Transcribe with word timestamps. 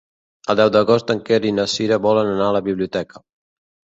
El 0.51 0.55
deu 0.59 0.69
d'agost 0.75 1.11
en 1.13 1.19
Quer 1.27 1.37
i 1.49 1.51
na 1.57 1.65
Cira 1.73 1.99
volen 2.05 2.31
anar 2.31 2.47
a 2.47 2.57
la 2.57 2.63
biblioteca. 2.69 3.23